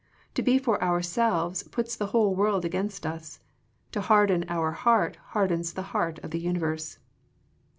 [0.33, 3.39] To be for our selves puts the whole world against us.
[3.91, 6.97] To harden our heart hardens the heart of the universe.